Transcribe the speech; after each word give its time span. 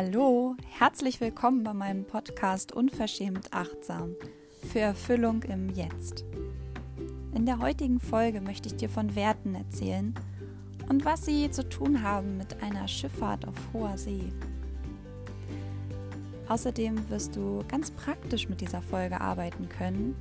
Hallo, 0.00 0.54
herzlich 0.78 1.20
willkommen 1.20 1.64
bei 1.64 1.74
meinem 1.74 2.04
Podcast 2.04 2.70
Unverschämt 2.70 3.52
Achtsam 3.52 4.14
für 4.70 4.78
Erfüllung 4.78 5.42
im 5.42 5.70
Jetzt. 5.70 6.24
In 7.34 7.46
der 7.46 7.58
heutigen 7.58 7.98
Folge 7.98 8.40
möchte 8.40 8.68
ich 8.68 8.76
dir 8.76 8.88
von 8.88 9.16
Werten 9.16 9.56
erzählen 9.56 10.14
und 10.88 11.04
was 11.04 11.24
sie 11.24 11.50
zu 11.50 11.68
tun 11.68 12.04
haben 12.04 12.36
mit 12.36 12.62
einer 12.62 12.86
Schifffahrt 12.86 13.48
auf 13.48 13.56
hoher 13.72 13.98
See. 13.98 14.32
Außerdem 16.46 17.10
wirst 17.10 17.34
du 17.34 17.64
ganz 17.66 17.90
praktisch 17.90 18.48
mit 18.48 18.60
dieser 18.60 18.82
Folge 18.82 19.20
arbeiten 19.20 19.68
können 19.68 20.14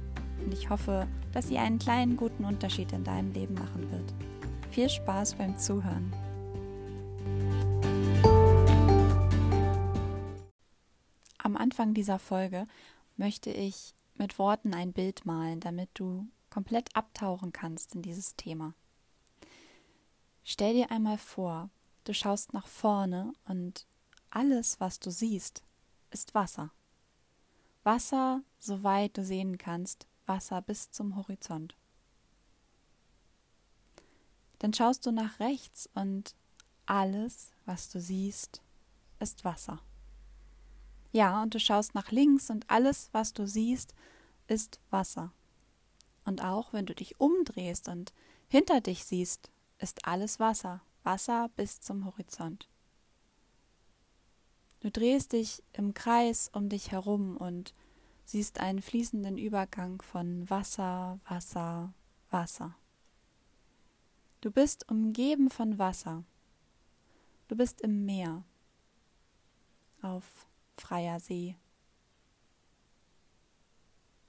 und 0.43 0.55
ich 0.55 0.71
hoffe, 0.71 1.05
dass 1.33 1.49
sie 1.49 1.59
einen 1.59 1.77
kleinen 1.77 2.17
guten 2.17 2.45
Unterschied 2.45 2.93
in 2.93 3.03
deinem 3.03 3.31
Leben 3.31 3.53
machen 3.53 3.91
wird. 3.91 4.11
Viel 4.71 4.89
Spaß 4.89 5.35
beim 5.35 5.55
Zuhören. 5.55 6.11
Am 11.47 11.55
Anfang 11.55 11.93
dieser 11.93 12.19
Folge 12.19 12.67
möchte 13.15 13.51
ich 13.51 13.95
mit 14.15 14.37
Worten 14.37 14.73
ein 14.73 14.91
Bild 14.91 15.25
malen, 15.25 15.61
damit 15.61 15.89
du 15.93 16.27
komplett 16.49 16.93
abtauchen 16.93 17.53
kannst 17.53 17.95
in 17.95 18.01
dieses 18.01 18.35
Thema. 18.35 18.73
Stell 20.43 20.73
dir 20.73 20.91
einmal 20.91 21.17
vor, 21.17 21.69
du 22.03 22.13
schaust 22.13 22.51
nach 22.51 22.67
vorne 22.67 23.31
und 23.45 23.87
alles, 24.29 24.81
was 24.81 24.99
du 24.99 25.09
siehst, 25.09 25.63
ist 26.11 26.35
Wasser. 26.35 26.73
Wasser, 27.83 28.41
soweit 28.59 29.17
du 29.17 29.23
sehen 29.23 29.57
kannst, 29.57 30.05
Wasser 30.25 30.61
bis 30.61 30.91
zum 30.91 31.15
Horizont. 31.15 31.77
Dann 34.59 34.73
schaust 34.73 35.05
du 35.05 35.13
nach 35.13 35.39
rechts 35.39 35.89
und 35.93 36.35
alles, 36.87 37.51
was 37.63 37.87
du 37.87 38.01
siehst, 38.01 38.61
ist 39.21 39.45
Wasser. 39.45 39.81
Ja, 41.11 41.41
und 41.41 41.53
du 41.53 41.59
schaust 41.59 41.95
nach 41.95 42.11
links 42.11 42.49
und 42.49 42.69
alles, 42.69 43.09
was 43.11 43.33
du 43.33 43.47
siehst, 43.47 43.93
ist 44.47 44.79
Wasser. 44.89 45.31
Und 46.25 46.43
auch 46.43 46.73
wenn 46.73 46.85
du 46.85 46.93
dich 46.93 47.19
umdrehst 47.19 47.87
und 47.87 48.13
hinter 48.47 48.81
dich 48.81 49.05
siehst, 49.05 49.49
ist 49.79 50.05
alles 50.05 50.39
Wasser, 50.39 50.81
Wasser 51.03 51.49
bis 51.55 51.79
zum 51.79 52.05
Horizont. 52.05 52.67
Du 54.79 54.91
drehst 54.91 55.33
dich 55.33 55.63
im 55.73 55.93
Kreis 55.93 56.49
um 56.53 56.69
dich 56.69 56.91
herum 56.91 57.37
und 57.37 57.73
siehst 58.25 58.59
einen 58.59 58.81
fließenden 58.81 59.37
Übergang 59.37 60.01
von 60.01 60.49
Wasser, 60.49 61.19
Wasser, 61.27 61.93
Wasser. 62.29 62.75
Du 64.41 64.51
bist 64.51 64.89
umgeben 64.89 65.49
von 65.49 65.79
Wasser. 65.79 66.23
Du 67.47 67.55
bist 67.55 67.81
im 67.81 68.05
Meer. 68.05 68.43
Auf 70.01 70.46
freier 70.77 71.19
See. 71.19 71.55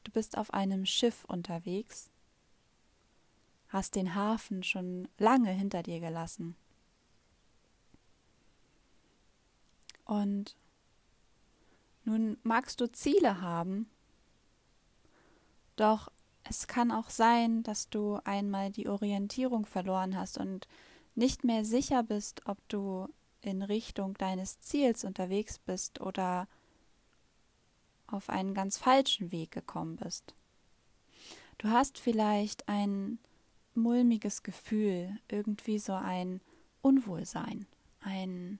Du 0.04 0.12
bist 0.12 0.38
auf 0.38 0.54
einem 0.54 0.86
Schiff 0.86 1.24
unterwegs, 1.26 2.10
hast 3.68 3.94
den 3.94 4.14
Hafen 4.14 4.62
schon 4.62 5.08
lange 5.18 5.50
hinter 5.50 5.82
dir 5.82 6.00
gelassen. 6.00 6.56
Und 10.04 10.56
nun 12.04 12.38
magst 12.42 12.80
du 12.80 12.90
Ziele 12.90 13.42
haben, 13.42 13.90
doch 15.76 16.10
es 16.42 16.66
kann 16.66 16.90
auch 16.90 17.10
sein, 17.10 17.62
dass 17.62 17.90
du 17.90 18.18
einmal 18.24 18.70
die 18.70 18.88
Orientierung 18.88 19.66
verloren 19.66 20.16
hast 20.16 20.38
und 20.38 20.66
nicht 21.14 21.44
mehr 21.44 21.64
sicher 21.64 22.02
bist, 22.02 22.46
ob 22.46 22.56
du 22.68 23.08
in 23.48 23.62
Richtung 23.62 24.14
deines 24.14 24.60
Ziels 24.60 25.04
unterwegs 25.04 25.58
bist 25.58 26.00
oder 26.00 26.46
auf 28.06 28.28
einen 28.30 28.54
ganz 28.54 28.78
falschen 28.78 29.32
Weg 29.32 29.50
gekommen 29.50 29.96
bist. 29.96 30.34
Du 31.58 31.68
hast 31.68 31.98
vielleicht 31.98 32.68
ein 32.68 33.18
mulmiges 33.74 34.42
Gefühl, 34.42 35.18
irgendwie 35.28 35.78
so 35.78 35.92
ein 35.94 36.40
Unwohlsein, 36.82 37.66
ein, 38.00 38.58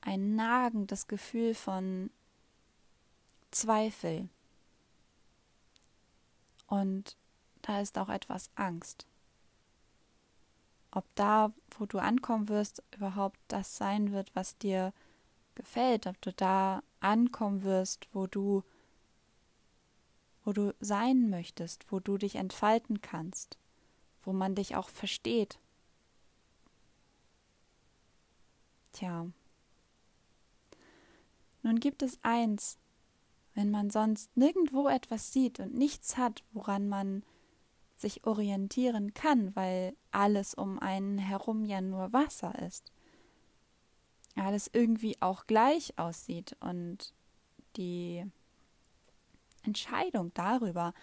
ein 0.00 0.34
nagendes 0.34 1.06
Gefühl 1.06 1.54
von 1.54 2.10
Zweifel. 3.50 4.28
Und 6.66 7.16
da 7.62 7.80
ist 7.80 7.98
auch 7.98 8.08
etwas 8.08 8.50
Angst 8.54 9.06
ob 10.90 11.04
da, 11.14 11.52
wo 11.78 11.86
du 11.86 11.98
ankommen 11.98 12.48
wirst, 12.48 12.82
überhaupt 12.94 13.38
das 13.48 13.76
sein 13.76 14.12
wird, 14.12 14.30
was 14.34 14.58
dir 14.58 14.92
gefällt, 15.54 16.06
ob 16.06 16.20
du 16.22 16.32
da 16.32 16.82
ankommen 17.00 17.62
wirst, 17.62 18.08
wo 18.12 18.26
du 18.26 18.62
wo 20.44 20.52
du 20.54 20.74
sein 20.80 21.28
möchtest, 21.28 21.92
wo 21.92 22.00
du 22.00 22.16
dich 22.16 22.36
entfalten 22.36 23.02
kannst, 23.02 23.58
wo 24.22 24.32
man 24.32 24.54
dich 24.54 24.76
auch 24.76 24.88
versteht. 24.88 25.58
Tja. 28.92 29.26
Nun 31.62 31.80
gibt 31.80 32.02
es 32.02 32.18
eins, 32.22 32.78
wenn 33.54 33.70
man 33.70 33.90
sonst 33.90 34.34
nirgendwo 34.38 34.88
etwas 34.88 35.34
sieht 35.34 35.60
und 35.60 35.74
nichts 35.74 36.16
hat, 36.16 36.42
woran 36.52 36.88
man 36.88 37.24
sich 38.00 38.24
orientieren 38.26 39.14
kann, 39.14 39.54
weil 39.56 39.96
alles 40.10 40.54
um 40.54 40.78
einen 40.78 41.18
herum 41.18 41.64
ja 41.64 41.80
nur 41.80 42.12
Wasser 42.12 42.58
ist. 42.60 42.92
Alles 44.36 44.70
irgendwie 44.72 45.16
auch 45.20 45.46
gleich 45.46 45.98
aussieht 45.98 46.56
und 46.60 47.12
die 47.76 48.24
Entscheidung 49.64 50.32
darüber, 50.34 50.94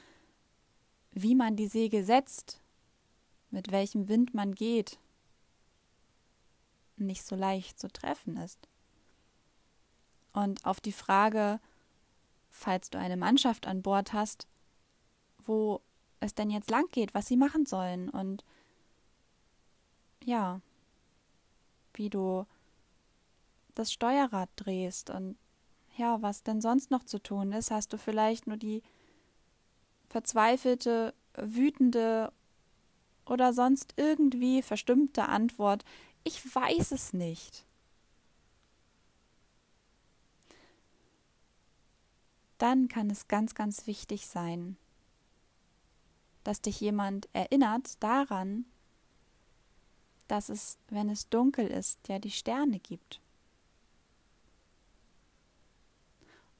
wie 1.11 1.35
man 1.35 1.55
die 1.55 1.67
Segel 1.67 2.03
setzt, 2.03 2.61
mit 3.51 3.71
welchem 3.71 4.07
Wind 4.07 4.33
man 4.33 4.55
geht, 4.55 4.99
nicht 6.97 7.25
so 7.25 7.35
leicht 7.35 7.79
zu 7.79 7.89
treffen 7.89 8.37
ist. 8.37 8.67
Und 10.33 10.65
auf 10.65 10.79
die 10.81 10.91
Frage, 10.91 11.59
falls 12.49 12.89
du 12.89 12.97
eine 12.97 13.17
Mannschaft 13.17 13.67
an 13.67 13.81
Bord 13.81 14.13
hast, 14.13 14.47
wo 15.43 15.81
es 16.25 16.35
denn 16.35 16.49
jetzt 16.49 16.69
lang 16.69 16.85
geht, 16.91 17.13
was 17.13 17.27
sie 17.27 17.37
machen 17.37 17.65
sollen 17.65 18.09
und 18.09 18.43
ja, 20.23 20.59
wie 21.93 22.09
du 22.09 22.45
das 23.75 23.91
Steuerrad 23.93 24.49
drehst 24.55 25.09
und 25.09 25.37
ja, 25.97 26.21
was 26.21 26.43
denn 26.43 26.61
sonst 26.61 26.91
noch 26.91 27.03
zu 27.03 27.19
tun 27.19 27.53
ist, 27.53 27.71
hast 27.71 27.93
du 27.93 27.97
vielleicht 27.97 28.47
nur 28.47 28.57
die 28.57 28.83
verzweifelte, 30.09 31.13
wütende 31.37 32.31
oder 33.25 33.53
sonst 33.53 33.93
irgendwie 33.97 34.61
verstimmte 34.61 35.25
Antwort, 35.27 35.83
ich 36.23 36.55
weiß 36.55 36.91
es 36.91 37.13
nicht. 37.13 37.65
Dann 42.57 42.87
kann 42.87 43.09
es 43.09 43.27
ganz, 43.27 43.53
ganz 43.53 43.87
wichtig 43.87 44.27
sein, 44.27 44.77
dass 46.45 46.61
dich 46.61 46.79
jemand 46.79 47.27
erinnert 47.33 48.01
daran, 48.01 48.65
dass 50.27 50.49
es, 50.49 50.77
wenn 50.87 51.09
es 51.09 51.27
dunkel 51.27 51.67
ist, 51.67 52.07
ja 52.07 52.19
die 52.19 52.31
Sterne 52.31 52.79
gibt. 52.79 53.19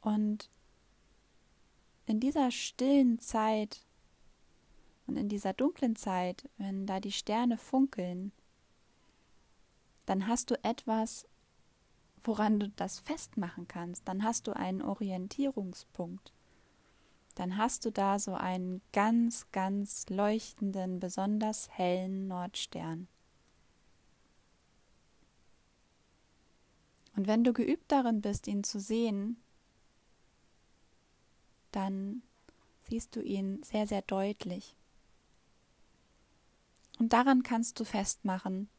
Und 0.02 0.50
in 2.08 2.20
dieser 2.20 2.50
stillen 2.52 3.20
Zeit 3.20 3.86
und 5.06 5.18
in 5.18 5.30
dieser 5.30 5.54
dunklen 5.54 5.96
Zeit, 5.96 6.50
wenn 6.58 6.88
da 6.88 7.00
die 7.00 7.12
Sterne 7.12 7.58
funkeln, 7.58 8.32
dann 10.08 10.28
hast 10.28 10.50
du 10.50 10.64
etwas, 10.64 11.28
woran 12.24 12.60
du 12.60 12.70
das 12.70 13.00
festmachen 13.00 13.68
kannst. 13.68 14.08
Dann 14.08 14.24
hast 14.24 14.48
du 14.48 14.56
einen 14.56 14.82
Orientierungspunkt 14.82 16.34
dann 17.36 17.58
hast 17.58 17.86
du 17.86 17.92
da 17.92 18.18
so 18.18 18.34
einen 18.34 18.82
ganz, 18.94 19.52
ganz 19.52 20.06
leuchtenden, 20.10 21.00
besonders 21.00 21.70
hellen 21.70 22.28
Nordstern. 22.28 23.08
Und 27.16 27.28
wenn 27.28 27.44
du 27.44 27.54
geübt 27.54 27.92
darin 27.92 28.22
bist, 28.22 28.48
ihn 28.48 28.64
zu 28.64 28.80
sehen, 28.80 29.38
dann 31.72 32.24
siehst 32.88 33.16
du 33.16 33.22
ihn 33.22 33.62
sehr, 33.64 33.86
sehr 33.86 34.02
deutlich. 34.02 34.76
Und 37.00 37.12
daran 37.12 37.44
kannst 37.44 37.80
du 37.80 37.84
festmachen, 37.84 38.70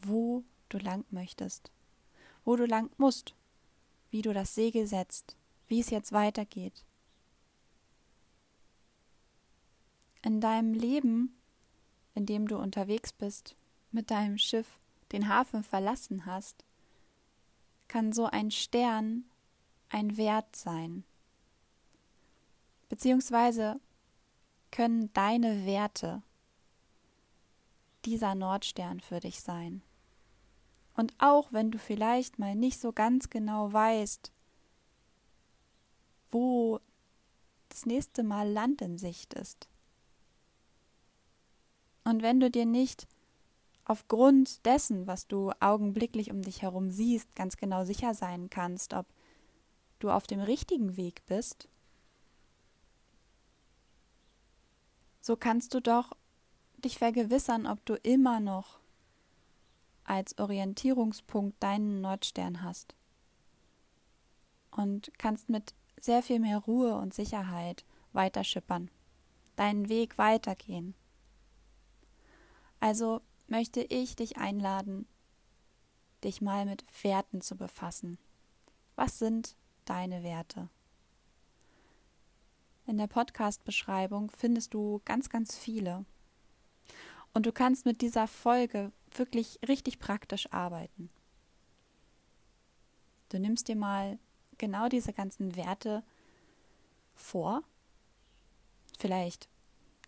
wo 0.00 0.42
du 0.70 0.78
lang 0.78 1.04
möchtest, 1.10 1.70
wo 2.44 2.56
du 2.56 2.64
lang 2.64 2.90
musst, 2.96 3.34
wie 4.10 4.22
du 4.22 4.32
das 4.32 4.54
Segel 4.54 4.86
setzt, 4.86 5.36
wie 5.68 5.80
es 5.80 5.90
jetzt 5.90 6.12
weitergeht. 6.12 6.85
In 10.26 10.40
deinem 10.40 10.74
Leben, 10.74 11.40
in 12.16 12.26
dem 12.26 12.48
du 12.48 12.58
unterwegs 12.58 13.12
bist, 13.12 13.54
mit 13.92 14.10
deinem 14.10 14.38
Schiff 14.38 14.80
den 15.12 15.28
Hafen 15.28 15.62
verlassen 15.62 16.26
hast, 16.26 16.64
kann 17.86 18.12
so 18.12 18.26
ein 18.26 18.50
Stern 18.50 19.24
ein 19.88 20.16
Wert 20.16 20.56
sein. 20.56 21.04
Beziehungsweise 22.88 23.78
können 24.72 25.12
deine 25.12 25.64
Werte 25.64 26.24
dieser 28.04 28.34
Nordstern 28.34 28.98
für 28.98 29.20
dich 29.20 29.40
sein. 29.40 29.80
Und 30.94 31.14
auch 31.18 31.52
wenn 31.52 31.70
du 31.70 31.78
vielleicht 31.78 32.40
mal 32.40 32.56
nicht 32.56 32.80
so 32.80 32.92
ganz 32.92 33.30
genau 33.30 33.72
weißt, 33.72 34.32
wo 36.32 36.80
das 37.68 37.86
nächste 37.86 38.24
Mal 38.24 38.50
Land 38.50 38.82
in 38.82 38.98
Sicht 38.98 39.32
ist. 39.34 39.68
Und 42.06 42.22
wenn 42.22 42.38
du 42.38 42.52
dir 42.52 42.66
nicht 42.66 43.08
aufgrund 43.84 44.64
dessen, 44.64 45.08
was 45.08 45.26
du 45.26 45.50
augenblicklich 45.58 46.30
um 46.30 46.40
dich 46.40 46.62
herum 46.62 46.92
siehst, 46.92 47.34
ganz 47.34 47.56
genau 47.56 47.84
sicher 47.84 48.14
sein 48.14 48.48
kannst, 48.48 48.94
ob 48.94 49.06
du 49.98 50.10
auf 50.10 50.28
dem 50.28 50.38
richtigen 50.38 50.96
Weg 50.96 51.26
bist, 51.26 51.68
so 55.20 55.34
kannst 55.34 55.74
du 55.74 55.80
doch 55.80 56.12
dich 56.76 56.96
vergewissern, 56.96 57.66
ob 57.66 57.84
du 57.84 57.94
immer 57.94 58.38
noch 58.38 58.78
als 60.04 60.38
Orientierungspunkt 60.38 61.60
deinen 61.60 62.02
Nordstern 62.02 62.62
hast 62.62 62.94
und 64.70 65.10
kannst 65.18 65.48
mit 65.48 65.74
sehr 66.00 66.22
viel 66.22 66.38
mehr 66.38 66.58
Ruhe 66.58 66.94
und 66.94 67.14
Sicherheit 67.14 67.84
weiterschippern, 68.12 68.92
deinen 69.56 69.88
Weg 69.88 70.18
weitergehen. 70.18 70.94
Also 72.80 73.20
möchte 73.48 73.82
ich 73.82 74.16
dich 74.16 74.36
einladen, 74.36 75.06
dich 76.24 76.40
mal 76.40 76.64
mit 76.66 76.84
Werten 77.02 77.40
zu 77.40 77.56
befassen. 77.56 78.18
Was 78.96 79.18
sind 79.18 79.56
deine 79.84 80.22
Werte? 80.22 80.68
In 82.86 82.98
der 82.98 83.06
Podcast-Beschreibung 83.06 84.30
findest 84.30 84.74
du 84.74 85.00
ganz, 85.04 85.28
ganz 85.28 85.56
viele. 85.56 86.04
Und 87.34 87.46
du 87.46 87.52
kannst 87.52 87.84
mit 87.84 88.00
dieser 88.00 88.28
Folge 88.28 88.92
wirklich 89.10 89.58
richtig 89.66 89.98
praktisch 89.98 90.52
arbeiten. 90.52 91.10
Du 93.28 93.38
nimmst 93.38 93.68
dir 93.68 93.76
mal 93.76 94.18
genau 94.56 94.88
diese 94.88 95.12
ganzen 95.12 95.56
Werte 95.56 96.04
vor. 97.14 97.62
Vielleicht, 98.98 99.48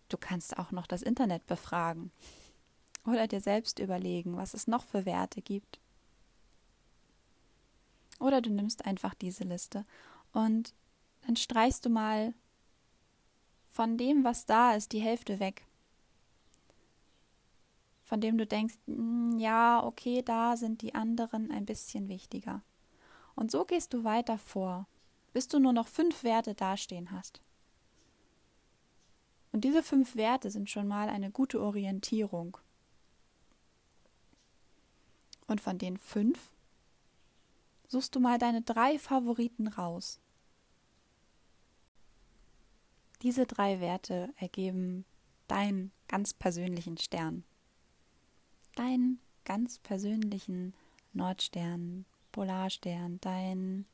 du 0.07 0.17
kannst 0.17 0.57
auch 0.57 0.71
noch 0.71 0.87
das 0.87 1.01
Internet 1.01 1.45
befragen 1.45 2.11
oder 3.05 3.27
dir 3.27 3.41
selbst 3.41 3.79
überlegen, 3.79 4.37
was 4.37 4.53
es 4.53 4.67
noch 4.67 4.83
für 4.83 5.05
Werte 5.05 5.41
gibt. 5.41 5.79
Oder 8.19 8.41
du 8.41 8.49
nimmst 8.49 8.85
einfach 8.85 9.13
diese 9.13 9.43
Liste 9.43 9.85
und 10.33 10.73
dann 11.25 11.35
streichst 11.35 11.85
du 11.85 11.89
mal 11.89 12.33
von 13.69 13.97
dem, 13.97 14.23
was 14.23 14.45
da 14.45 14.73
ist, 14.73 14.91
die 14.91 14.99
Hälfte 14.99 15.39
weg. 15.39 15.65
Von 18.03 18.19
dem 18.19 18.37
du 18.37 18.45
denkst, 18.45 18.75
hm, 18.87 19.37
ja, 19.37 19.83
okay, 19.83 20.21
da 20.23 20.57
sind 20.57 20.81
die 20.81 20.95
anderen 20.95 21.51
ein 21.51 21.65
bisschen 21.65 22.09
wichtiger. 22.09 22.61
Und 23.35 23.51
so 23.51 23.63
gehst 23.63 23.93
du 23.93 24.03
weiter 24.03 24.37
vor, 24.37 24.87
bis 25.31 25.47
du 25.47 25.59
nur 25.59 25.73
noch 25.73 25.87
fünf 25.87 26.23
Werte 26.23 26.55
dastehen 26.55 27.11
hast. 27.11 27.41
Und 29.51 29.63
diese 29.63 29.83
fünf 29.83 30.15
Werte 30.15 30.51
sind 30.51 30.69
schon 30.69 30.87
mal 30.87 31.09
eine 31.09 31.31
gute 31.31 31.61
Orientierung. 31.61 32.57
Und 35.49 35.61
von 35.61 35.79
den 35.79 35.97
fünf 35.97 36.51
suchst 37.87 38.13
du 38.13 38.19
mal 38.19 38.37
deine 38.37 38.61
drei 38.61 38.99
Favoriten 38.99 39.67
raus. 39.67 40.19
Diese 43.23 43.47
drei 43.47 43.79
Werte 43.79 44.31
ergeben 44.37 45.05
deinen 45.47 45.91
ganz 46.07 46.35
persönlichen 46.35 46.97
Stern. 46.97 47.43
Deinen 48.75 49.19
ganz 49.43 49.79
persönlichen 49.79 50.75
Nordstern, 51.13 52.05
Polarstern, 52.31 53.17
dein, 53.19 53.87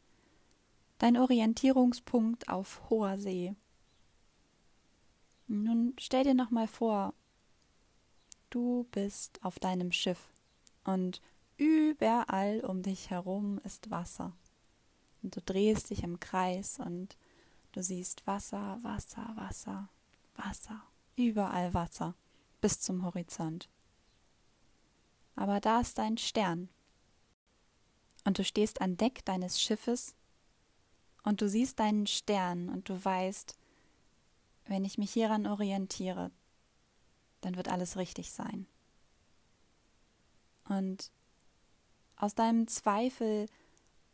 dein 0.97 1.15
Orientierungspunkt 1.15 2.49
auf 2.49 2.89
hoher 2.89 3.17
See. 3.17 3.55
Nun 5.47 5.93
stell 5.99 6.25
dir 6.25 6.33
noch 6.33 6.51
mal 6.51 6.67
vor, 6.67 7.13
du 8.49 8.85
bist 8.91 9.41
auf 9.41 9.57
deinem 9.57 9.93
Schiff 9.93 10.33
und 10.83 11.21
überall 11.57 12.61
um 12.61 12.81
dich 12.81 13.09
herum 13.09 13.59
ist 13.63 13.91
Wasser. 13.91 14.33
Und 15.23 15.35
du 15.35 15.41
drehst 15.41 15.89
dich 15.89 16.03
im 16.03 16.19
Kreis 16.19 16.79
und 16.79 17.17
Du 17.75 17.83
siehst 17.83 18.25
Wasser, 18.25 18.79
Wasser, 18.83 19.33
Wasser, 19.35 19.89
Wasser, 20.37 20.81
überall 21.17 21.73
Wasser, 21.73 22.15
bis 22.61 22.79
zum 22.79 23.03
Horizont. 23.03 23.67
Aber 25.35 25.59
da 25.59 25.81
ist 25.81 25.97
dein 25.97 26.17
Stern. 26.17 26.69
Und 28.23 28.39
du 28.39 28.45
stehst 28.45 28.79
an 28.79 28.95
Deck 28.95 29.25
deines 29.25 29.61
Schiffes 29.61 30.15
und 31.23 31.41
du 31.41 31.49
siehst 31.49 31.77
deinen 31.77 32.07
Stern 32.07 32.69
und 32.69 32.87
du 32.87 33.03
weißt, 33.03 33.57
wenn 34.67 34.85
ich 34.85 34.97
mich 34.97 35.11
hieran 35.11 35.45
orientiere, 35.45 36.31
dann 37.41 37.57
wird 37.57 37.67
alles 37.67 37.97
richtig 37.97 38.31
sein. 38.31 38.67
Und 40.69 41.11
aus 42.17 42.35
deinem 42.35 42.67
Zweifel 42.67 43.47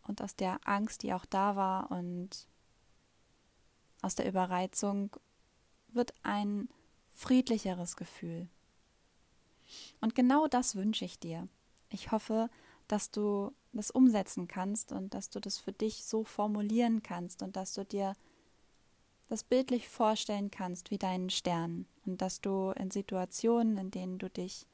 und 0.07 0.21
aus 0.21 0.35
der 0.35 0.59
Angst, 0.65 1.03
die 1.03 1.13
auch 1.13 1.25
da 1.25 1.55
war 1.55 1.91
und 1.91 2.47
aus 4.01 4.15
der 4.15 4.27
Überreizung 4.27 5.15
wird 5.89 6.13
ein 6.23 6.69
friedlicheres 7.13 7.95
Gefühl. 7.95 8.47
Und 9.99 10.15
genau 10.15 10.47
das 10.47 10.75
wünsche 10.75 11.05
ich 11.05 11.19
dir. 11.19 11.47
Ich 11.89 12.11
hoffe, 12.11 12.49
dass 12.87 13.11
du 13.11 13.53
das 13.73 13.91
umsetzen 13.91 14.47
kannst 14.47 14.91
und 14.91 15.13
dass 15.13 15.29
du 15.29 15.39
das 15.39 15.57
für 15.59 15.71
dich 15.71 16.03
so 16.03 16.23
formulieren 16.23 17.03
kannst 17.03 17.41
und 17.41 17.55
dass 17.55 17.73
du 17.73 17.85
dir 17.85 18.13
das 19.29 19.43
bildlich 19.45 19.87
vorstellen 19.87 20.51
kannst 20.51 20.91
wie 20.91 20.97
deinen 20.97 21.29
Stern 21.29 21.85
und 22.05 22.21
dass 22.21 22.41
du 22.41 22.71
in 22.71 22.91
Situationen, 22.91 23.77
in 23.77 23.91
denen 23.91 24.17
du 24.17 24.29
dich 24.29 24.67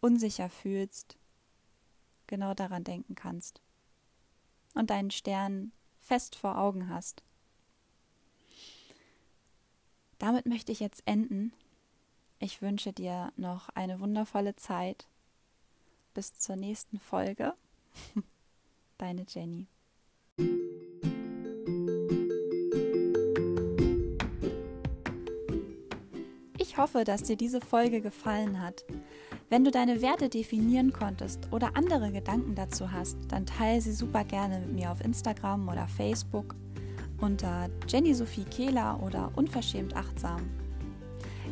unsicher 0.00 0.50
fühlst, 0.50 1.16
genau 2.32 2.54
daran 2.54 2.82
denken 2.82 3.14
kannst 3.14 3.60
und 4.74 4.88
deinen 4.88 5.10
Stern 5.10 5.70
fest 6.00 6.34
vor 6.34 6.56
Augen 6.56 6.88
hast. 6.88 7.22
Damit 10.18 10.46
möchte 10.46 10.72
ich 10.72 10.80
jetzt 10.80 11.02
enden. 11.04 11.52
Ich 12.38 12.62
wünsche 12.62 12.94
dir 12.94 13.34
noch 13.36 13.68
eine 13.68 14.00
wundervolle 14.00 14.56
Zeit. 14.56 15.06
Bis 16.14 16.34
zur 16.34 16.56
nächsten 16.56 16.98
Folge. 16.98 17.52
Deine 18.96 19.26
Jenny. 19.28 19.66
Ich 26.72 26.78
hoffe, 26.78 27.04
dass 27.04 27.24
dir 27.24 27.36
diese 27.36 27.60
Folge 27.60 28.00
gefallen 28.00 28.62
hat. 28.62 28.86
Wenn 29.50 29.62
du 29.62 29.70
deine 29.70 30.00
Werte 30.00 30.30
definieren 30.30 30.90
konntest 30.90 31.52
oder 31.52 31.76
andere 31.76 32.10
Gedanken 32.10 32.54
dazu 32.54 32.90
hast, 32.90 33.18
dann 33.28 33.44
teile 33.44 33.78
sie 33.82 33.92
super 33.92 34.24
gerne 34.24 34.58
mit 34.60 34.72
mir 34.72 34.90
auf 34.90 35.04
Instagram 35.04 35.68
oder 35.68 35.86
Facebook 35.86 36.54
unter 37.20 37.68
Jenny 37.86 38.14
Sophie 38.14 38.44
Kehler 38.44 38.98
oder 39.02 39.30
Unverschämt 39.36 39.94
Achtsam. 39.94 40.48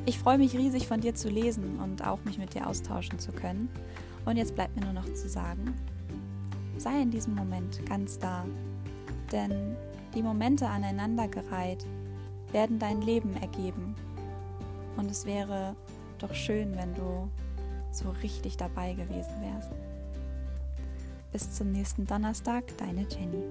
Ich 0.06 0.18
freue 0.18 0.38
mich 0.38 0.56
riesig 0.56 0.88
von 0.88 1.02
dir 1.02 1.14
zu 1.14 1.28
lesen 1.28 1.78
und 1.80 2.02
auch 2.06 2.24
mich 2.24 2.38
mit 2.38 2.54
dir 2.54 2.66
austauschen 2.66 3.18
zu 3.18 3.30
können. 3.30 3.68
Und 4.24 4.38
jetzt 4.38 4.54
bleibt 4.54 4.74
mir 4.74 4.86
nur 4.86 4.94
noch 4.94 5.12
zu 5.12 5.28
sagen, 5.28 5.74
sei 6.78 7.02
in 7.02 7.10
diesem 7.10 7.34
Moment 7.34 7.84
ganz 7.84 8.18
da, 8.18 8.46
denn 9.30 9.76
die 10.14 10.22
Momente 10.22 10.66
aneinandergereiht 10.66 11.84
werden 12.52 12.78
dein 12.78 13.02
Leben 13.02 13.36
ergeben. 13.36 13.94
Und 14.96 15.10
es 15.10 15.24
wäre 15.24 15.74
doch 16.18 16.34
schön, 16.34 16.76
wenn 16.76 16.94
du 16.94 17.30
so 17.92 18.10
richtig 18.22 18.56
dabei 18.56 18.92
gewesen 18.92 19.40
wärst. 19.40 19.70
Bis 21.32 21.52
zum 21.52 21.72
nächsten 21.72 22.06
Donnerstag, 22.06 22.64
deine 22.78 23.06
Jenny. 23.08 23.44